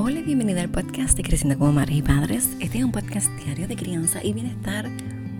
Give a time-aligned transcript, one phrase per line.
[0.00, 2.48] Hola y bienvenida al podcast de Creciendo como Madres y Padres.
[2.60, 4.88] Este es un podcast diario de crianza y bienestar.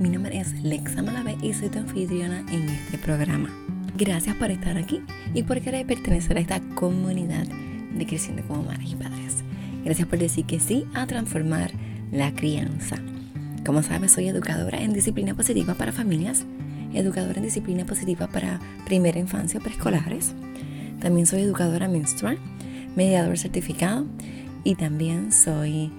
[0.00, 3.50] Mi nombre es Lexa Malave y soy tu anfitriona en este programa.
[3.96, 5.00] Gracias por estar aquí
[5.32, 9.44] y por querer pertenecer a esta comunidad de Creciendo como Madres y Padres.
[9.84, 11.70] Gracias por decir que sí a transformar
[12.10, 12.96] la crianza.
[13.64, 16.46] Como sabes, soy educadora en disciplina positiva para familias,
[16.92, 20.34] educadora en disciplina positiva para primera infancia preescolares.
[20.98, 22.38] También soy educadora menstrual,
[22.96, 24.04] mediador certificado
[24.64, 25.90] y también soy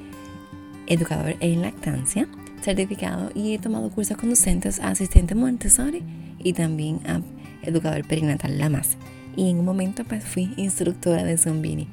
[0.88, 2.28] educador en lactancia
[2.62, 6.04] certificado y he tomado cursos conducentes a asistente Montessori
[6.40, 7.22] y también a
[7.64, 8.98] educador perinatal Lamas.
[9.36, 11.88] Y en un momento pues fui instructora de Zumbini.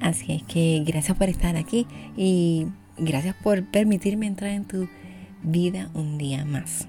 [0.00, 2.66] Así es que gracias por estar aquí y
[2.96, 4.88] gracias por permitirme entrar en tu
[5.42, 6.86] vida un día más.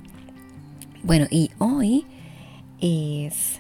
[1.04, 2.06] Bueno, y hoy
[2.80, 3.60] es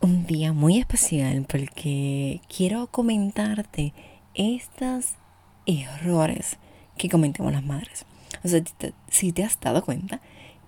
[0.00, 3.92] un día muy especial porque quiero comentarte
[4.34, 5.14] estos
[5.66, 6.56] errores
[6.96, 8.04] que cometemos las madres.
[8.44, 8.62] O sea,
[9.08, 10.20] si te has dado cuenta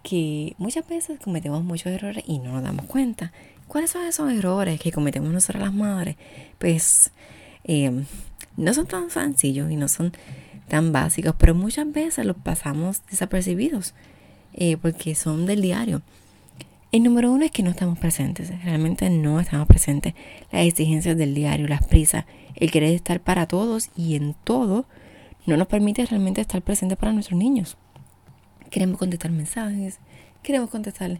[0.03, 3.33] que muchas veces cometemos muchos errores y no nos damos cuenta.
[3.69, 6.17] ¿Cuáles son esos errores que cometemos nosotras las madres?
[6.59, 7.11] Pues
[7.65, 8.05] eh,
[8.57, 10.13] no son tan sencillos y no son
[10.69, 13.95] tan básicos, pero muchas veces los pasamos desapercibidos
[14.55, 16.03] eh, porque son del diario.
[16.93, 20.12] El número uno es que no estamos presentes, realmente no estamos presentes.
[20.51, 24.85] Las exigencias del diario, las prisas, el querer estar para todos y en todo
[25.47, 27.79] no nos permite realmente estar presentes para nuestros niños.
[28.69, 30.01] Queremos contestar mensajes,
[30.43, 31.19] queremos contestar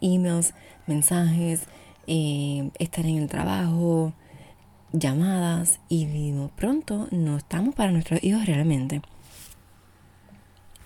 [0.00, 0.54] emails,
[0.86, 1.64] mensajes,
[2.06, 4.14] eh, estar en el trabajo,
[4.92, 9.02] llamadas y de pronto no estamos para nuestros hijos realmente.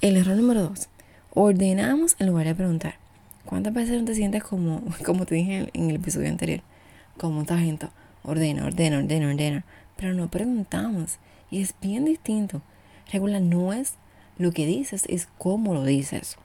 [0.01, 0.89] El error número dos,
[1.33, 3.00] ordenamos en lugar de preguntar.
[3.51, 6.61] ¿Cuántas veces no te sientes como, como te dije en el episodio anterior?
[7.19, 7.89] Como un gente
[8.23, 9.65] ordena, ordena, ordena, ordena.
[9.97, 11.19] Pero no preguntamos.
[11.51, 12.63] Y es bien distinto.
[13.13, 13.95] Regular no es
[14.39, 16.37] lo que dices, es cómo lo dices.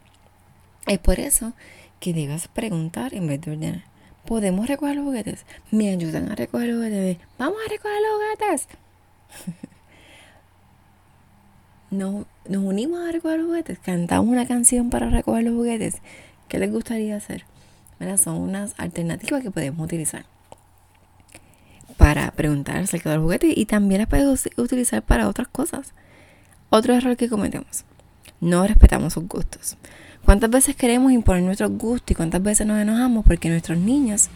[0.88, 1.54] Es por eso
[2.00, 3.84] que debes preguntar en vez de ordenar.
[4.26, 5.46] ¿Podemos recoger los juguetes?
[5.70, 7.18] ¿Me ayudan a recoger los juguetes?
[7.38, 8.68] ¡Vamos a recoger los juguetes!
[11.92, 13.78] nos, nos unimos a recoger los juguetes.
[13.78, 16.02] Cantamos una canción para recoger los juguetes.
[16.48, 17.46] ¿Qué les gustaría hacer?
[18.18, 20.26] Son unas alternativas que podemos utilizar
[21.98, 25.94] para preguntar acerca del juguete y también las podemos utilizar para otras cosas.
[26.70, 27.86] Otro error que cometemos,
[28.42, 29.78] no respetamos sus gustos.
[30.24, 34.30] ¿Cuántas veces queremos imponer nuestros gustos y cuántas veces nos enojamos porque nuestros niños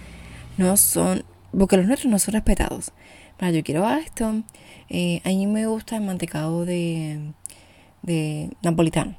[0.57, 1.23] no son,
[1.57, 2.91] porque los nuestros no son respetados?
[3.39, 4.43] yo quiero esto,
[4.89, 7.31] eh, a mí me gusta el mantecado de,
[8.01, 9.15] de napolitano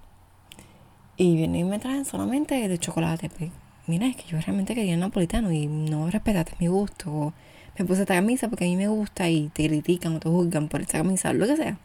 [1.20, 3.28] y vienen y me traen solamente de chocolate.
[3.28, 3.50] Pues,
[3.86, 7.12] mira, es que yo realmente quería napolitano y no respetaste mi gusto.
[7.12, 7.32] O
[7.78, 10.68] me puse esta camisa porque a mí me gusta y te critican o te juzgan
[10.68, 11.76] por esta camisa, lo que sea.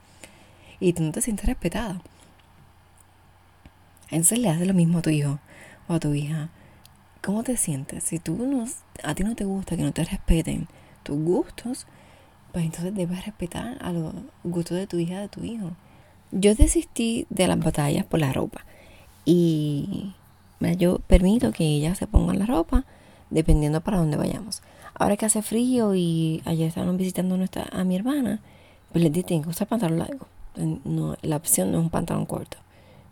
[0.79, 2.01] Y tú no te sientes respetada.
[4.09, 5.39] Entonces le haces lo mismo a tu hijo
[5.89, 6.47] o a tu hija.
[7.21, 8.05] ¿Cómo te sientes?
[8.05, 8.65] Si tú no,
[9.03, 10.69] a ti no te gusta que no te respeten
[11.03, 11.87] tus gustos,
[12.53, 14.13] pues entonces debes respetar a los
[14.45, 15.71] gustos de tu hija, de tu hijo.
[16.31, 18.63] Yo desistí de las batallas por la ropa
[19.25, 20.13] y
[20.77, 22.85] yo permito que ellas se pongan la ropa
[23.29, 24.61] dependiendo para dónde vayamos.
[24.93, 28.39] Ahora que hace frío y ayer estaban visitando nuestra, a mi hermana,
[28.91, 30.27] pues les dije, que usar pantalón largo.
[30.55, 32.57] No, la opción no es un pantalón corto,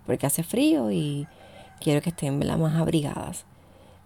[0.05, 1.27] porque hace frío y
[1.81, 3.43] quiero que estén más abrigadas.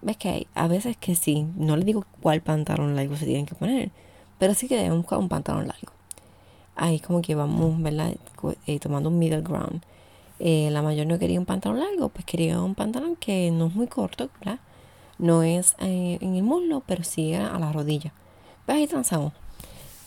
[0.02, 3.46] Ves que hay a veces que sí, no les digo cuál pantalón largo se tienen
[3.46, 3.92] que poner,
[4.40, 5.92] pero sí que deben buscar un pantalón largo.
[6.76, 8.16] Ahí como que vamos, ¿verdad?
[8.66, 9.82] Eh, tomando un middle ground.
[10.40, 13.76] Eh, la mayor no quería un pantalón largo, pues quería un pantalón que no es
[13.76, 14.60] muy corto, ¿verdad?
[15.18, 18.14] No es eh, en el muslo, pero sí a la rodilla.
[18.66, 19.34] Pues ahí transamos.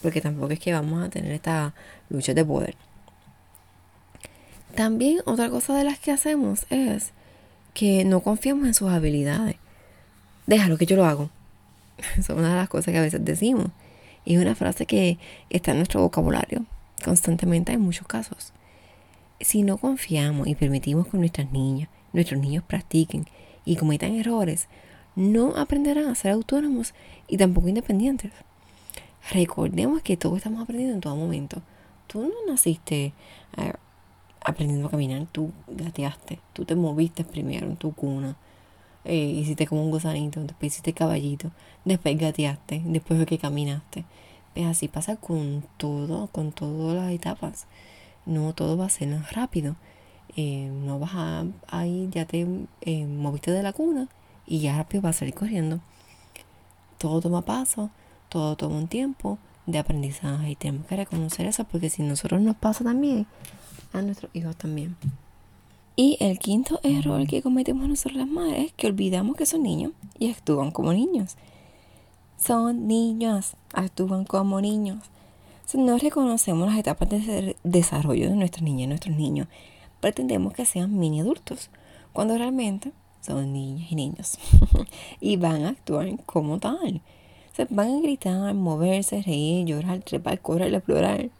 [0.02, 1.74] Porque tampoco es que vamos a tener esta
[2.08, 2.76] lucha de poder.
[4.74, 7.12] También otra cosa de las que hacemos es
[7.74, 9.56] que no confiamos en sus habilidades.
[10.46, 11.30] Déjalo que yo lo hago.
[12.18, 13.68] es una de las cosas que a veces decimos.
[14.24, 15.18] Y es una frase que
[15.50, 16.64] está en nuestro vocabulario
[17.04, 18.52] constantemente en muchos casos
[19.40, 23.26] si no confiamos y permitimos que nuestras niñas, nuestros niños practiquen
[23.64, 24.68] y cometan errores,
[25.16, 26.94] no aprenderán a ser autónomos
[27.26, 28.32] y tampoco independientes.
[29.32, 31.62] Recordemos que todos estamos aprendiendo en todo momento.
[32.06, 33.12] Tú no naciste
[33.56, 33.72] eh,
[34.40, 38.36] aprendiendo a caminar, tú gateaste, tú te moviste primero en tu cuna,
[39.04, 41.50] eh, hiciste como un gusanito, después hiciste caballito,
[41.84, 44.04] después gateaste, después fue que caminaste.
[44.54, 47.66] Pues así pasa con todo, con todas las etapas
[48.26, 49.76] no todo va a ser rápido.
[50.36, 52.46] Eh, no vas a, ahí, ya te
[52.82, 54.08] eh, moviste de la cuna
[54.46, 55.80] y ya rápido vas a salir corriendo.
[56.98, 57.90] Todo toma paso,
[58.28, 62.56] todo toma un tiempo de aprendizaje y tenemos que reconocer eso porque si nosotros nos
[62.56, 63.26] pasa también,
[63.92, 64.96] a nuestros hijos también.
[65.96, 69.92] Y el quinto error que cometemos nosotros las madres es que olvidamos que son niños
[70.18, 71.36] y actúan como niños.
[72.38, 74.98] Son niños, actúan como niños.
[75.70, 79.46] Si no reconocemos las etapas de desarrollo de nuestras niñas y nuestros niños,
[80.00, 81.70] pretendemos que sean mini adultos,
[82.12, 82.90] cuando realmente
[83.20, 84.38] son niñas y niños
[85.20, 87.00] y van a actuar como tal.
[87.52, 91.30] Se van a gritar, moverse, reír, llorar, trepar, correr, explorar.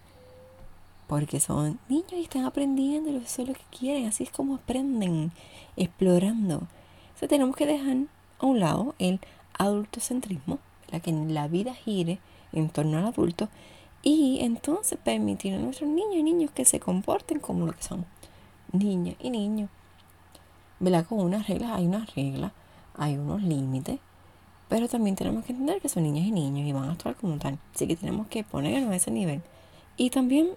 [1.09, 5.33] Porque son niños y están aprendiendo, eso es lo que quieren, así es como aprenden,
[5.76, 6.69] explorando.
[7.09, 7.97] Entonces tenemos que dejar
[8.38, 9.19] a un lado el
[9.59, 10.61] adultocentrismo,
[10.93, 12.21] la que la vida gire
[12.53, 13.49] en torno al adulto,
[14.02, 18.06] y entonces permitir a nuestros niños y niños que se comporten como lo que son,
[18.73, 19.69] niñas y niños.
[20.81, 21.06] ¿verdad?
[21.06, 22.52] Con unas reglas, hay unas reglas,
[22.97, 24.00] hay unos límites,
[24.69, 27.37] pero también tenemos que entender que son niñas y niños y van a actuar como
[27.38, 27.58] tal.
[27.75, 29.43] Así que tenemos que ponernos a ese nivel.
[29.97, 30.49] Y también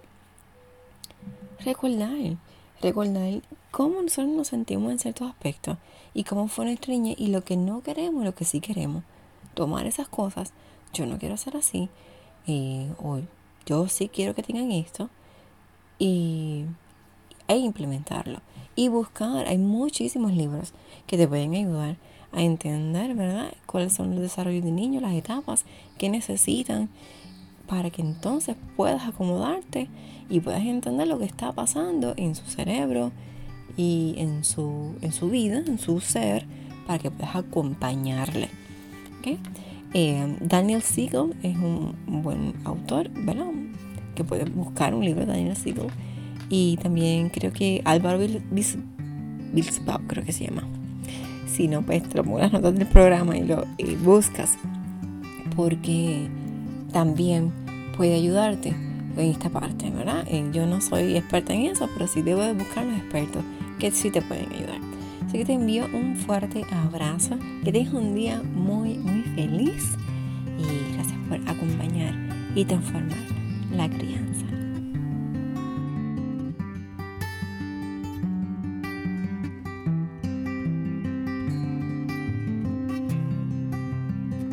[1.64, 2.36] recordar,
[2.80, 5.76] recordar cómo nosotros nos sentimos en ciertos aspectos
[6.14, 9.04] y cómo fue nuestra niña y lo que no queremos y lo que sí queremos.
[9.52, 10.52] Tomar esas cosas,
[10.92, 11.88] yo no quiero ser así,
[12.46, 13.20] eh, o
[13.66, 15.10] yo sí quiero que tengan esto,
[15.98, 16.64] y,
[17.48, 18.40] e implementarlo
[18.76, 19.46] y buscar.
[19.46, 20.72] Hay muchísimos libros
[21.06, 21.96] que te pueden ayudar
[22.32, 23.52] a entender, ¿verdad?
[23.66, 25.64] Cuáles son los desarrollos de niños, las etapas
[25.98, 26.88] que necesitan
[27.68, 29.88] para que entonces puedas acomodarte
[30.28, 33.12] y puedas entender lo que está pasando en su cerebro
[33.76, 36.46] y en su, en su vida, en su ser,
[36.86, 38.48] para que puedas acompañarle.
[39.94, 43.46] Eh, Daniel Siegel es un buen autor, ¿verdad?
[44.14, 45.86] Que puedes buscar un libro de Daniel Siegel
[46.48, 50.64] y también creo que Álvaro Bilsbao, creo que se llama.
[51.46, 53.64] Si no, pues te lo pongo las notas del programa y lo
[54.02, 54.58] buscas.
[55.54, 56.28] Porque
[56.92, 57.52] también
[57.96, 58.70] puede ayudarte
[59.16, 60.24] en esta parte, ¿verdad?
[60.28, 63.44] Eh, yo no soy experta en eso, pero sí debo de buscar los expertos
[63.78, 64.80] que sí te pueden ayudar.
[65.26, 69.96] Así que te envío un fuerte abrazo, que tengas un día muy, muy feliz
[70.58, 72.14] y gracias por acompañar
[72.54, 73.18] y transformar
[73.72, 74.63] la crianza.